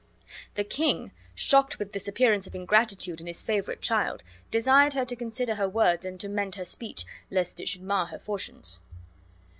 [0.55, 5.15] The king, shocked with this appearance of ingratitude in his favorite child, desired her to
[5.15, 8.79] consider her words and to mend her speech, lest it should mar her fortunes.